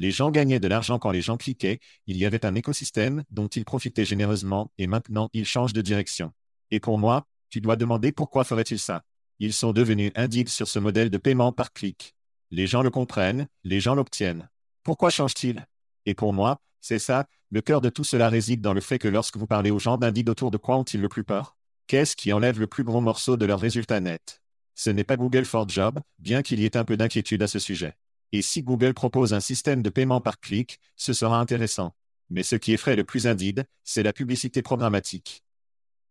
[0.00, 3.48] Les gens gagnaient de l'argent quand les gens cliquaient, il y avait un écosystème dont
[3.48, 6.32] ils profitaient généreusement et maintenant ils changent de direction.
[6.70, 9.02] Et pour moi, tu dois demander pourquoi ferait-il ça.
[9.40, 12.14] Ils sont devenus Indeed sur ce modèle de paiement par clic.
[12.52, 14.48] Les gens le comprennent, les gens l'obtiennent.
[14.84, 15.66] Pourquoi change-t-il?
[16.06, 19.08] Et pour moi, c'est ça, le cœur de tout cela réside dans le fait que
[19.08, 21.56] lorsque vous parlez aux gens d'Indeed autour de quoi ont-ils le plus peur?
[21.88, 24.42] Qu'est-ce qui enlève le plus gros morceau de leurs résultats nets?
[24.76, 27.58] Ce n'est pas Google for Job, bien qu'il y ait un peu d'inquiétude à ce
[27.58, 27.96] sujet.
[28.32, 31.94] Et si Google propose un système de paiement par clic, ce sera intéressant.
[32.30, 35.42] Mais ce qui effraie le plus Indeed, c'est la publicité programmatique.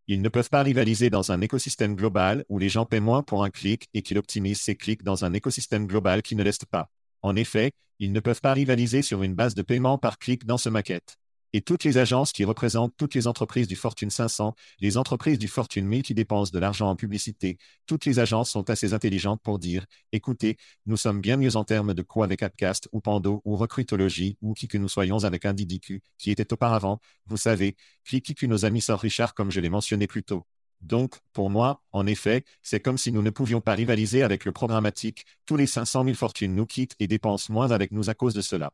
[0.07, 3.43] Ils ne peuvent pas rivaliser dans un écosystème global où les gens paient moins pour
[3.43, 6.89] un clic et qu'ils optimisent ces clics dans un écosystème global qui ne l'est pas.
[7.21, 10.57] En effet, ils ne peuvent pas rivaliser sur une base de paiement par clic dans
[10.57, 11.17] ce maquette
[11.53, 15.47] et toutes les agences qui représentent toutes les entreprises du Fortune 500, les entreprises du
[15.47, 19.59] Fortune 1000 qui dépensent de l'argent en publicité, toutes les agences sont assez intelligentes pour
[19.59, 23.55] dire, écoutez, nous sommes bien mieux en termes de quoi avec Appcast ou Pando ou
[23.55, 25.53] Recrutologie ou qui que nous soyons avec un
[26.17, 30.07] qui était auparavant, vous savez, qui que nos amis Sir Richard comme je l'ai mentionné
[30.07, 30.45] plus tôt.
[30.81, 34.51] Donc, pour moi, en effet, c'est comme si nous ne pouvions pas rivaliser avec le
[34.51, 35.25] programmatique.
[35.45, 38.41] Tous les 500 000 fortunes nous quittent et dépensent moins avec nous à cause de
[38.41, 38.71] cela.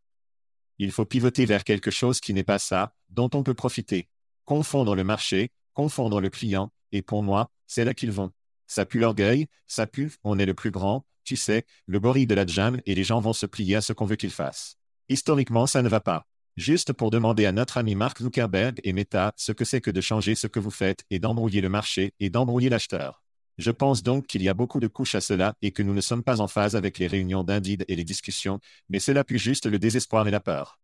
[0.80, 4.10] Il faut pivoter vers quelque chose qui n'est pas ça, dont on peut profiter.
[4.46, 8.32] Confondre le marché, confondre le client, et pour moi, c'est là qu'ils vont.
[8.68, 12.36] Ça pue l'orgueil, ça pue, on est le plus grand, tu sais, le gorille de
[12.36, 14.78] la jam et les gens vont se plier à ce qu'on veut qu'ils fassent.
[15.10, 16.26] Historiquement, ça ne va pas.
[16.56, 20.02] Juste pour demander à notre ami Mark Zuckerberg et Meta ce que c'est que de
[20.02, 23.23] changer ce que vous faites et d'embrouiller le marché et d'embrouiller l'acheteur.
[23.58, 26.02] Je pense donc qu'il y a beaucoup de couches à cela et que nous ne
[26.02, 29.68] sommes pas en phase avec les réunions d'Indeed et les discussions, mais cela pue juste
[29.68, 30.80] le désespoir et la peur.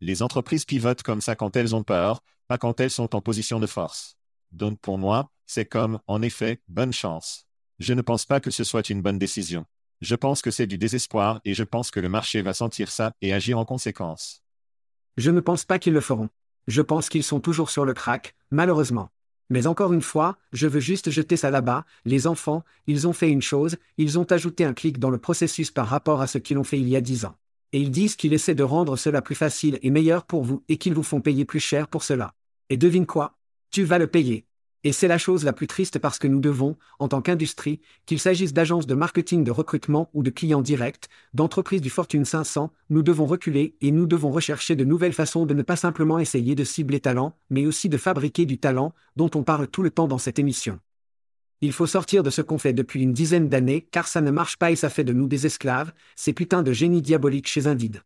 [0.00, 3.58] Les entreprises pivotent comme ça quand elles ont peur, pas quand elles sont en position
[3.58, 4.16] de force.
[4.52, 7.46] Donc pour moi, c'est comme, en effet, bonne chance.
[7.78, 9.64] Je ne pense pas que ce soit une bonne décision.
[10.00, 13.12] Je pense que c'est du désespoir et je pense que le marché va sentir ça
[13.20, 14.44] et agir en conséquence.
[15.16, 16.28] Je ne pense pas qu'ils le feront.
[16.68, 19.10] Je pense qu'ils sont toujours sur le crack, malheureusement.
[19.50, 23.30] Mais encore une fois, je veux juste jeter ça là-bas, les enfants, ils ont fait
[23.30, 26.58] une chose, ils ont ajouté un clic dans le processus par rapport à ce qu'ils
[26.58, 27.36] ont fait il y a dix ans.
[27.72, 30.78] Et ils disent qu'ils essaient de rendre cela plus facile et meilleur pour vous et
[30.78, 32.34] qu'ils vous font payer plus cher pour cela.
[32.70, 33.38] Et devine quoi?
[33.70, 34.47] Tu vas le payer.
[34.84, 38.20] Et c'est la chose la plus triste parce que nous devons, en tant qu'industrie, qu'il
[38.20, 43.02] s'agisse d'agences de marketing de recrutement ou de clients directs, d'entreprises du Fortune 500, nous
[43.02, 46.62] devons reculer et nous devons rechercher de nouvelles façons de ne pas simplement essayer de
[46.62, 50.18] cibler talent, mais aussi de fabriquer du talent, dont on parle tout le temps dans
[50.18, 50.78] cette émission.
[51.60, 54.58] Il faut sortir de ce qu'on fait depuis une dizaine d'années, car ça ne marche
[54.58, 58.02] pas et ça fait de nous des esclaves, ces putains de génies diaboliques chez Indeed.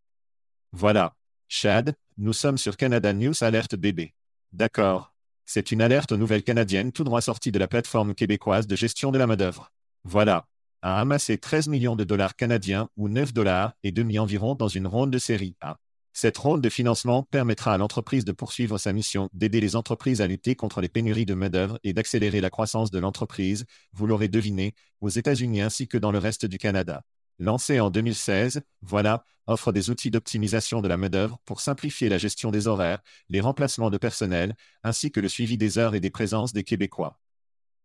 [0.72, 1.14] Voilà.
[1.48, 4.14] Chad, nous sommes sur Canada News Alert BB.
[4.54, 5.11] D'accord.
[5.44, 9.10] C'est une alerte aux nouvelles canadiennes tout droit sortie de la plateforme québécoise de gestion
[9.10, 9.72] de la main-d'œuvre.
[10.04, 10.46] Voilà.
[10.82, 14.86] A amassé 13 millions de dollars canadiens ou 9 dollars et demi environ dans une
[14.86, 15.76] ronde de série A.
[16.14, 20.26] Cette ronde de financement permettra à l'entreprise de poursuivre sa mission d'aider les entreprises à
[20.26, 24.74] lutter contre les pénuries de main-d'œuvre et d'accélérer la croissance de l'entreprise, vous l'aurez deviné,
[25.00, 27.02] aux États-Unis ainsi que dans le reste du Canada.
[27.38, 32.50] Lancé en 2016, Voilà offre des outils d'optimisation de la main-d'œuvre pour simplifier la gestion
[32.50, 36.52] des horaires, les remplacements de personnel, ainsi que le suivi des heures et des présences
[36.52, 37.18] des Québécois.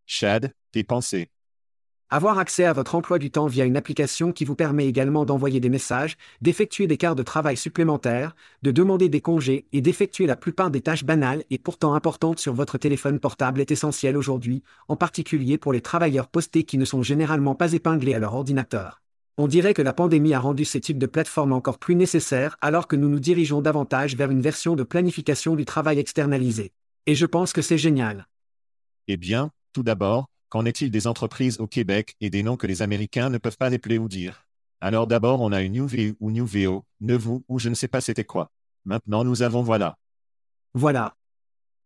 [0.06, 1.32] Chad, tes pensées.
[2.10, 5.60] Avoir accès à votre emploi du temps via une application qui vous permet également d'envoyer
[5.60, 10.38] des messages, d'effectuer des quarts de travail supplémentaires, de demander des congés et d'effectuer la
[10.38, 14.96] plupart des tâches banales et pourtant importantes sur votre téléphone portable est essentiel aujourd'hui, en
[14.96, 19.02] particulier pour les travailleurs postés qui ne sont généralement pas épinglés à leur ordinateur.
[19.40, 22.88] On dirait que la pandémie a rendu ces types de plateformes encore plus nécessaires alors
[22.88, 26.72] que nous nous dirigeons davantage vers une version de planification du travail externalisé.
[27.06, 28.28] Et je pense que c'est génial.
[29.08, 32.82] Eh bien, tout d'abord, qu'en est-il des entreprises au Québec et des noms que les
[32.82, 34.48] Américains ne peuvent pas épeler ou dire?
[34.82, 38.24] Alors d'abord on a une UV ou NewVO, Nevu ou je ne sais pas c'était
[38.24, 38.50] quoi.
[38.86, 40.00] Maintenant nous avons voilà.
[40.74, 41.16] Voilà.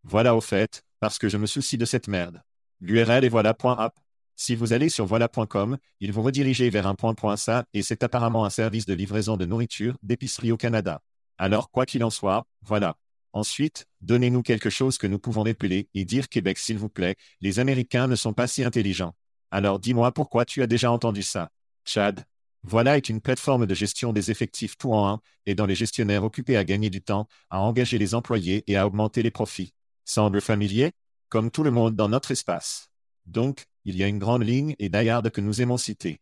[0.04, 2.42] Voilà au fait, parce que je me soucie de cette merde.
[2.80, 4.00] L'URL est voilà.app.
[4.36, 8.50] Si vous allez sur voilà.com, ils vont rediriger vers un point.ça et c'est apparemment un
[8.50, 11.02] service de livraison de nourriture, d'épicerie au Canada.
[11.38, 12.98] Alors quoi qu'il en soit, voilà.
[13.34, 17.60] Ensuite, donnez-nous quelque chose que nous pouvons épeler et dire Québec s'il vous plaît, les
[17.60, 19.16] Américains ne sont pas si intelligents.
[19.52, 21.50] Alors dis-moi pourquoi tu as déjà entendu ça.
[21.86, 22.26] Chad.
[22.64, 26.24] Voilà est une plateforme de gestion des effectifs tout en un, et dans les gestionnaires
[26.24, 29.74] occupés à gagner du temps, à engager les employés et à augmenter les profits.
[30.06, 30.92] Semble familier?
[31.30, 32.91] Comme tout le monde dans notre espace.
[33.26, 36.20] Donc, il y a une grande ligne et Dayard que nous aimons citer.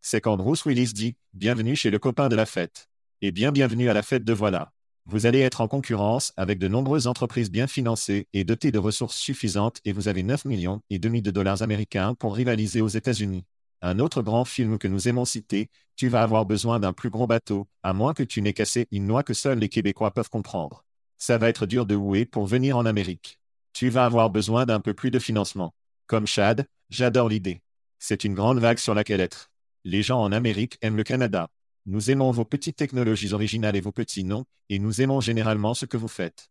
[0.00, 2.88] C'est quand Bruce Willis dit Bienvenue chez le copain de la fête.
[3.22, 4.72] Et bien bienvenue à la fête de voilà.
[5.04, 9.16] Vous allez être en concurrence avec de nombreuses entreprises bien financées et dotées de ressources
[9.16, 13.44] suffisantes et vous avez 9 millions et demi de dollars américains pour rivaliser aux États-Unis.
[13.82, 17.26] Un autre grand film que nous aimons citer, tu vas avoir besoin d'un plus gros
[17.26, 20.84] bateau, à moins que tu n'aies cassé une noix que seuls les Québécois peuvent comprendre.
[21.18, 23.38] Ça va être dur de houer pour venir en Amérique.
[23.72, 25.72] Tu vas avoir besoin d'un peu plus de financement.
[26.06, 27.62] Comme Chad, j'adore l'idée.
[27.98, 29.50] C'est une grande vague sur laquelle être.
[29.82, 31.48] Les gens en Amérique aiment le Canada.
[31.84, 35.84] Nous aimons vos petites technologies originales et vos petits noms, et nous aimons généralement ce
[35.84, 36.48] que vous faites.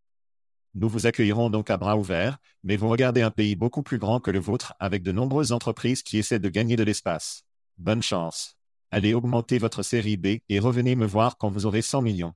[0.74, 4.20] Nous vous accueillerons donc à bras ouverts, mais vous regardez un pays beaucoup plus grand
[4.20, 7.46] que le vôtre avec de nombreuses entreprises qui essaient de gagner de l'espace.
[7.78, 8.58] Bonne chance.
[8.92, 12.34] Allez augmenter votre série B et revenez me voir quand vous aurez 100 millions.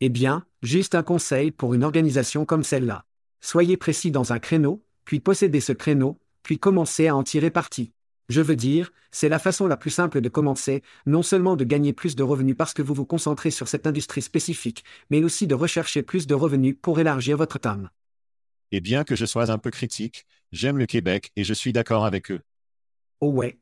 [0.00, 3.04] Eh bien, juste un conseil pour une organisation comme celle-là.
[3.42, 7.92] Soyez précis dans un créneau, puis possédez ce créneau, puis commencer à en tirer parti.
[8.28, 11.92] Je veux dire, c'est la façon la plus simple de commencer, non seulement de gagner
[11.92, 15.54] plus de revenus parce que vous vous concentrez sur cette industrie spécifique, mais aussi de
[15.54, 17.90] rechercher plus de revenus pour élargir votre TAM.
[18.70, 22.04] Et bien que je sois un peu critique, j'aime le Québec et je suis d'accord
[22.04, 22.40] avec eux.
[23.20, 23.58] Oh ouais.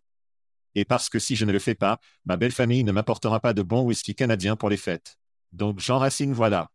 [0.75, 3.55] Et parce que si je ne le fais pas, ma belle famille ne m'apportera pas
[3.55, 5.19] de bon whisky canadien pour les fêtes.
[5.53, 6.71] Donc Jean Racine voilà.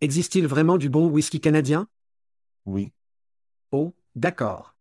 [0.00, 1.86] Existe-t-il vraiment du bon whisky canadien?
[2.64, 2.92] Oui.
[3.72, 4.74] Oh, d'accord.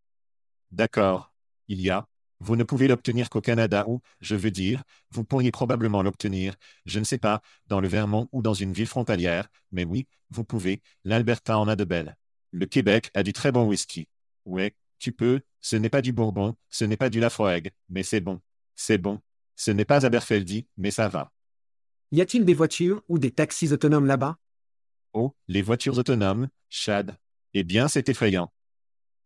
[0.72, 1.34] D'accord.
[1.68, 2.08] Il y a.
[2.40, 6.56] Vous ne pouvez l'obtenir qu'au Canada ou, je veux dire, vous pourriez probablement l'obtenir,
[6.86, 10.46] je ne sais pas, dans le Vermont ou dans une ville frontalière, mais oui, vous
[10.46, 12.16] pouvez, l'Alberta en a de belles.
[12.52, 14.08] Le Québec a du très bon whisky.
[14.46, 18.22] Ouais, tu peux, Ce n'est pas du Bourbon, ce n'est pas du Lafroig, mais c'est
[18.22, 18.40] bon.
[18.76, 19.20] C'est bon.
[19.58, 21.34] Ce n'est pas Aberfeldy, mais ça va.
[22.12, 24.38] Y a-t-il des voitures ou des taxis autonomes là-bas?
[25.14, 27.18] Oh, les voitures autonomes, Chad.
[27.54, 28.54] Eh bien, c'est effrayant.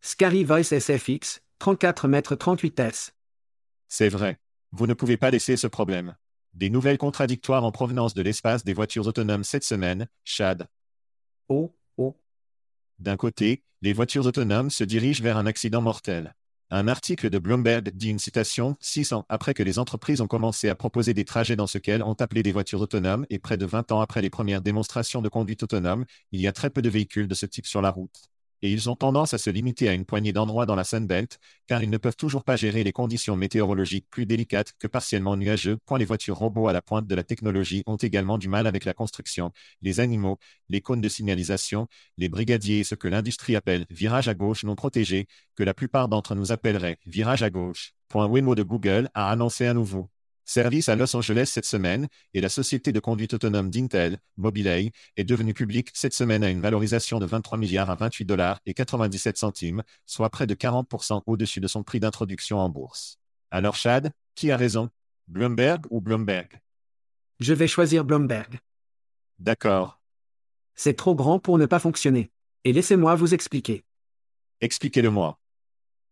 [0.05, 3.15] Scary Voice SFX, 34 mètres 38 S.
[3.87, 4.37] C'est vrai.
[4.73, 6.17] Vous ne pouvez pas laisser ce problème.
[6.53, 10.67] Des nouvelles contradictoires en provenance de l'espace des voitures autonomes cette semaine, Chad.
[11.47, 12.19] Oh, oh.
[12.99, 16.35] D'un côté, les voitures autonomes se dirigent vers un accident mortel.
[16.69, 20.67] Un article de Bloomberg dit une citation, six ans après que les entreprises ont commencé
[20.67, 23.65] à proposer des trajets dans ce qu'elles ont appelé des voitures autonomes et près de
[23.65, 26.89] 20 ans après les premières démonstrations de conduite autonome, il y a très peu de
[26.89, 28.32] véhicules de ce type sur la route
[28.63, 31.83] et ils ont tendance à se limiter à une poignée d'endroits dans la Sunbelt, car
[31.83, 35.77] ils ne peuvent toujours pas gérer les conditions météorologiques plus délicates que partiellement nuageux.
[35.85, 38.85] Point les voitures robots à la pointe de la technologie ont également du mal avec
[38.85, 43.85] la construction, les animaux, les cônes de signalisation, les brigadiers et ce que l'industrie appelle
[43.89, 47.91] virage à gauche non protégé, que la plupart d'entre nous appelleraient virage à gauche.
[48.07, 50.09] Point Waymo de Google a annoncé à nouveau
[50.45, 55.23] Service à Los Angeles cette semaine, et la société de conduite autonome d'Intel, Mobileye, est
[55.23, 59.37] devenue publique cette semaine à une valorisation de 23 milliards à 28 dollars et 97
[59.37, 63.17] centimes, soit près de 40% au-dessus de son prix d'introduction en bourse.
[63.51, 64.89] Alors Chad, qui a raison?
[65.27, 66.59] Bloomberg ou Bloomberg?
[67.39, 68.59] Je vais choisir Bloomberg.
[69.39, 70.01] D'accord.
[70.75, 72.31] C'est trop grand pour ne pas fonctionner.
[72.63, 73.83] Et laissez-moi vous expliquer.
[74.61, 75.39] Expliquez-le-moi.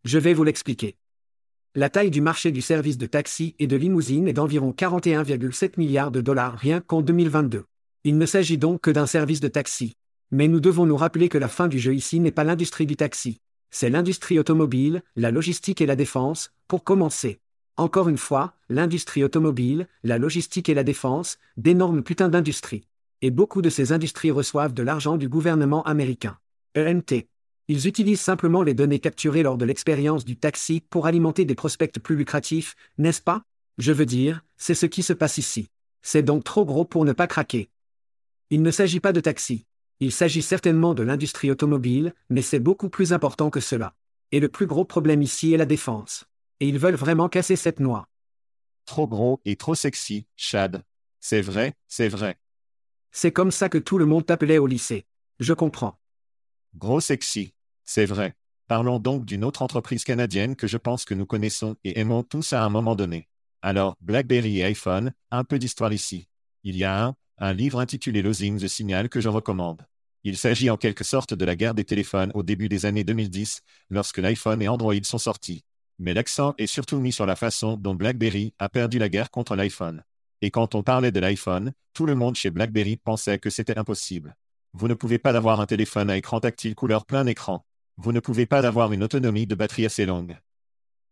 [0.04, 0.98] Je vais vous l'expliquer.
[1.74, 6.12] La taille du marché du service de taxi et de limousine est d'environ 41,7 milliards
[6.12, 7.64] de dollars rien qu'en 2022.
[8.04, 9.96] Il ne s'agit donc que d'un service de taxi.
[10.32, 12.98] Mais nous devons nous rappeler que la fin du jeu ici n'est pas l'industrie du
[12.98, 13.40] taxi.
[13.70, 17.40] C'est l'industrie automobile, la logistique et la défense, pour commencer.
[17.78, 22.84] Encore une fois, l'industrie automobile, la logistique et la défense, d'énormes putains d'industries.
[23.22, 26.38] Et beaucoup de ces industries reçoivent de l'argent du gouvernement américain.
[26.78, 27.31] ENT.
[27.68, 32.00] Ils utilisent simplement les données capturées lors de l'expérience du taxi pour alimenter des prospects
[32.00, 33.44] plus lucratifs, n'est-ce pas?
[33.78, 35.70] Je veux dire, c'est ce qui se passe ici.
[36.02, 37.70] C'est donc trop gros pour ne pas craquer.
[38.50, 39.66] Il ne s'agit pas de taxi.
[40.00, 43.94] Il s'agit certainement de l'industrie automobile, mais c'est beaucoup plus important que cela.
[44.32, 46.26] Et le plus gros problème ici est la défense.
[46.60, 48.08] Et ils veulent vraiment casser cette noix.
[48.86, 50.84] Trop gros et trop sexy, Chad.
[51.20, 52.40] C'est vrai, c'est vrai.
[53.12, 55.06] C'est comme ça que tout le monde t'appelait au lycée.
[55.40, 56.01] Je comprends.
[56.76, 57.54] Gros sexy.
[57.84, 58.34] C'est vrai.
[58.68, 62.54] Parlons donc d'une autre entreprise canadienne que je pense que nous connaissons et aimons tous
[62.54, 63.28] à un moment donné.
[63.62, 66.30] Alors, BlackBerry et iPhone, un peu d'histoire ici.
[66.64, 69.86] Il y a un, un livre intitulé Losing the Signal que je recommande.
[70.24, 73.62] Il s'agit en quelque sorte de la guerre des téléphones au début des années 2010,
[73.90, 75.66] lorsque l'iPhone et Android sont sortis.
[76.00, 79.56] Mais l'accent est surtout mis sur la façon dont BlackBerry a perdu la guerre contre
[79.56, 80.04] l'iPhone.
[80.42, 84.36] Et quand on parlait de l'iPhone, tout le monde chez BlackBerry pensait que c'était impossible.
[84.74, 87.66] Vous ne pouvez pas avoir un téléphone à écran tactile couleur plein écran.
[87.98, 90.38] Vous ne pouvez pas avoir une autonomie de batterie assez longue.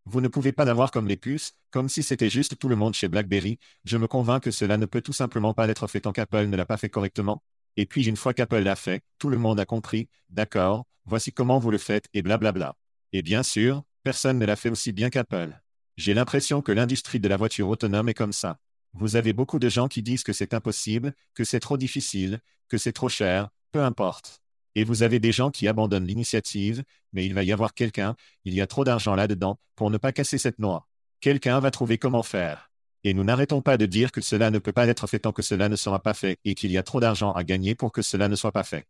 [0.06, 2.94] Vous ne pouvez pas l'avoir comme les puces, comme si c'était juste tout le monde
[2.94, 3.60] chez BlackBerry.
[3.84, 6.56] Je me convainc que cela ne peut tout simplement pas être fait tant qu'Apple ne
[6.56, 7.44] l'a pas fait correctement.
[7.76, 11.60] Et puis une fois qu'Apple l'a fait, tout le monde a compris, d'accord, voici comment
[11.60, 12.76] vous le faites et blablabla.
[13.12, 15.62] Et bien sûr, personne ne l'a fait aussi bien qu'Apple.
[15.98, 18.58] J'ai l'impression que l'industrie de la voiture autonome est comme ça.
[18.94, 22.78] Vous avez beaucoup de gens qui disent que c'est impossible, que c'est trop difficile, que
[22.78, 24.42] c'est trop cher, peu importe.
[24.76, 28.54] Et vous avez des gens qui abandonnent l'initiative, mais il va y avoir quelqu'un, il
[28.54, 30.88] y a trop d'argent là-dedans, pour ne pas casser cette noix.
[31.20, 32.72] Quelqu'un va trouver comment faire.
[33.04, 35.42] Et nous n'arrêtons pas de dire que cela ne peut pas être fait tant que
[35.42, 38.02] cela ne sera pas fait, et qu'il y a trop d'argent à gagner pour que
[38.02, 38.86] cela ne soit pas fait.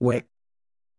[0.00, 0.26] Ouais.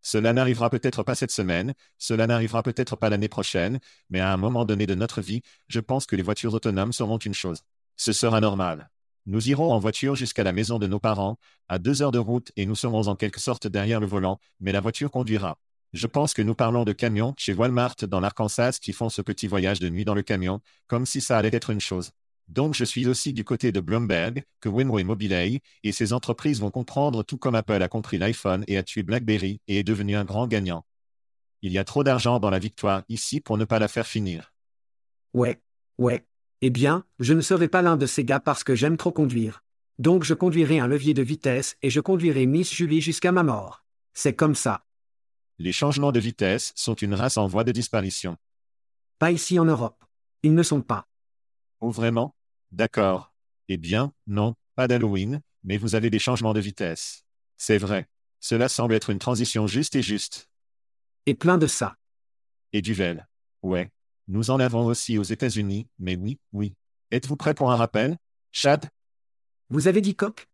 [0.02, 4.38] Cela n'arrivera peut-être pas cette semaine, cela n'arrivera peut-être pas l'année prochaine, mais à un
[4.38, 7.64] moment donné de notre vie, je pense que les voitures autonomes seront une chose.
[7.98, 8.90] Ce sera normal.
[9.26, 12.52] Nous irons en voiture jusqu'à la maison de nos parents, à deux heures de route
[12.56, 15.58] et nous serons en quelque sorte derrière le volant, mais la voiture conduira.
[15.94, 19.48] Je pense que nous parlons de camions chez Walmart dans l'Arkansas qui font ce petit
[19.48, 22.12] voyage de nuit dans le camion, comme si ça allait être une chose.
[22.48, 26.70] Donc je suis aussi du côté de Bloomberg, que Winway Mobileye, et ces entreprises vont
[26.70, 30.26] comprendre tout comme Apple a compris l'iPhone et a tué BlackBerry et est devenu un
[30.26, 30.86] grand gagnant.
[31.62, 34.54] Il y a trop d'argent dans la victoire ici pour ne pas la faire finir.
[35.34, 35.60] Ouais,
[35.98, 36.26] ouais.
[36.62, 39.63] Eh bien, je ne serai pas l'un de ces gars parce que j'aime trop conduire.
[40.00, 43.86] Donc je conduirai un levier de vitesse et je conduirai Miss Julie jusqu'à ma mort.
[44.13, 44.86] C'est comme ça.
[45.58, 48.38] Les changements de vitesse sont une race en voie de disparition.
[49.20, 50.03] Pas ici en Europe.
[50.43, 51.08] Ils ne sont pas.
[51.80, 52.36] Oh vraiment?
[52.72, 53.34] D'accord.
[53.68, 57.24] Eh bien, non, pas d'Halloween, mais vous avez des changements de vitesse.
[57.58, 58.08] C'est vrai.
[58.39, 60.49] Cela semble être une transition juste et juste.
[61.26, 61.95] Et plein de ça.
[62.74, 63.28] Et du vel.
[63.64, 63.91] Ouais.
[64.28, 66.73] Nous en avons aussi aux États-Unis, mais oui, oui.
[67.11, 68.17] Êtes-vous prêt pour un rappel?
[68.51, 68.89] Chad?
[69.69, 70.47] Vous avez dit coq?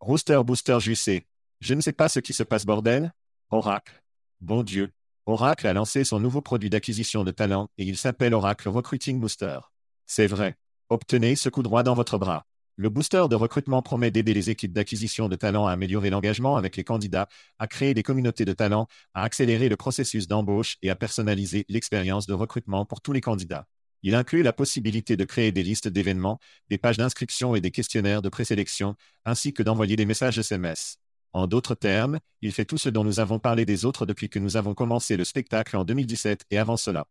[0.00, 1.26] Rooster Booster JC.
[1.60, 3.12] Je ne sais pas ce qui se passe, bordel.
[3.50, 4.02] Oracle.
[4.40, 4.92] Bon Dieu.
[5.26, 9.58] Oracle a lancé son nouveau produit d'acquisition de talent et il s'appelle Oracle Recruiting Booster.
[10.06, 10.56] C'est vrai.
[10.88, 12.44] Obtenez ce coup droit dans votre bras.
[12.80, 16.78] Le booster de recrutement promet d'aider les équipes d'acquisition de talent à améliorer l'engagement avec
[16.78, 17.28] les candidats,
[17.58, 22.26] à créer des communautés de talent, à accélérer le processus d'embauche et à personnaliser l'expérience
[22.26, 23.66] de recrutement pour tous les candidats.
[24.02, 28.22] Il inclut la possibilité de créer des listes d'événements, des pages d'inscription et des questionnaires
[28.22, 28.94] de présélection,
[29.26, 30.96] ainsi que d'envoyer des messages SMS.
[31.34, 34.38] En d'autres termes, il fait tout ce dont nous avons parlé des autres depuis que
[34.38, 37.06] nous avons commencé le spectacle en 2017 et avant cela.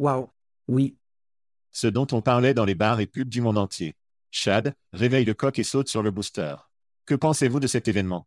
[0.00, 0.28] Waouh.
[0.66, 0.96] Oui.
[1.70, 3.94] Ce dont on parlait dans les bars et pubs du monde entier.
[4.30, 6.54] Chad, réveille le coq et saute sur le booster.
[7.06, 8.26] Que pensez-vous de cet événement?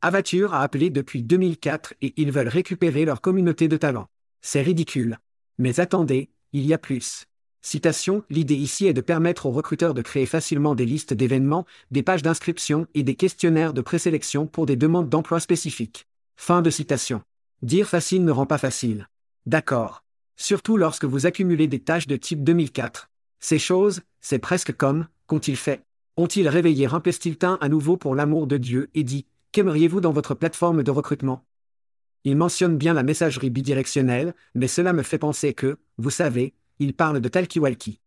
[0.00, 4.08] Avature a appelé depuis 2004 et ils veulent récupérer leur communauté de talents.
[4.40, 5.18] C'est ridicule.
[5.58, 7.24] Mais attendez, il y a plus.
[7.60, 12.04] Citation, l'idée ici est de permettre aux recruteurs de créer facilement des listes d'événements, des
[12.04, 16.06] pages d'inscription et des questionnaires de présélection pour des demandes d'emploi spécifiques.
[16.36, 17.20] Fin de citation.
[17.62, 19.08] Dire facile ne rend pas facile.
[19.44, 20.04] D'accord.
[20.36, 23.10] Surtout lorsque vous accumulez des tâches de type 2004.
[23.40, 25.84] Ces choses, c'est presque comme, qu'ont-ils fait?
[26.16, 30.82] Ont-ils réveillé Rumpelstiltskin à nouveau pour l'amour de Dieu et dit, qu'aimeriez-vous dans votre plateforme
[30.82, 31.44] de recrutement?
[32.24, 36.94] Il mentionne bien la messagerie bidirectionnelle, mais cela me fait penser que, vous savez, il
[36.94, 38.00] parle de talkie-walkie.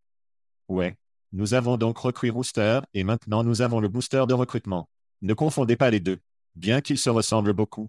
[0.67, 0.97] Ouais.
[1.31, 4.89] Nous avons donc recruté Rooster et maintenant nous avons le booster de recrutement.
[5.21, 6.19] Ne confondez pas les deux.
[6.55, 7.87] Bien qu'ils se ressemblent beaucoup.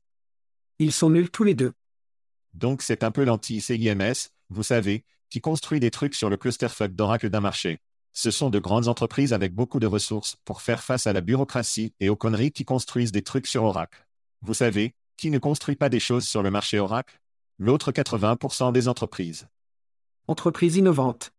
[0.78, 1.72] Ils sont nuls tous les deux.
[2.54, 7.30] Donc c'est un peu l'anti-CIMS, vous savez, qui construit des trucs sur le clusterfuck d'Oracle
[7.30, 7.80] d'un marché.
[8.14, 11.94] Ce sont de grandes entreprises avec beaucoup de ressources pour faire face à la bureaucratie
[11.98, 14.06] et aux conneries qui construisent des trucs sur Oracle.
[14.42, 17.20] Vous savez, qui ne construit pas des choses sur le marché Oracle?
[17.58, 19.48] L'autre 80% des entreprises.
[20.28, 21.32] Entreprises innovantes.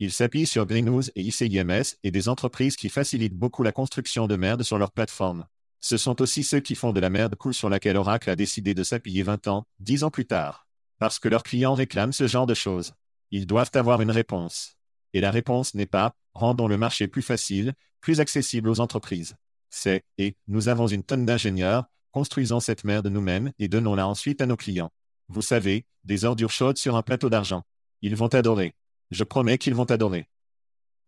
[0.00, 4.34] Ils s'appuient sur Greenhouse et ICIMS et des entreprises qui facilitent beaucoup la construction de
[4.34, 5.46] merde sur leur plateforme.
[5.78, 8.74] Ce sont aussi ceux qui font de la merde cool sur laquelle Oracle a décidé
[8.74, 10.66] de s'appuyer 20 ans, 10 ans plus tard.
[10.98, 12.94] Parce que leurs clients réclament ce genre de choses.
[13.30, 14.76] Ils doivent avoir une réponse.
[15.12, 19.36] Et la réponse n'est pas rendons le marché plus facile, plus accessible aux entreprises.
[19.70, 24.46] C'est et nous avons une tonne d'ingénieurs, construisons cette merde nous-mêmes et donnons-la ensuite à
[24.46, 24.92] nos clients.
[25.28, 27.62] Vous savez, des ordures chaudes sur un plateau d'argent.
[28.02, 28.74] Ils vont adorer.
[29.10, 30.28] Je promets qu'ils vont adorer.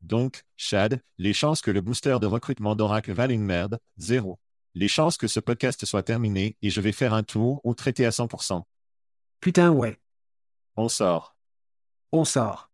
[0.01, 4.39] Donc, Chad, les chances que le booster de recrutement d'Oracle valent une merde, zéro.
[4.75, 8.05] Les chances que ce podcast soit terminé et je vais faire un tour ou traiter
[8.05, 8.63] à 100%.
[9.41, 9.99] Putain ouais.
[10.77, 11.37] On sort.
[12.13, 12.74] On sort.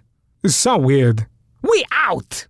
[0.43, 1.27] It's so weird.
[1.61, 2.47] We out!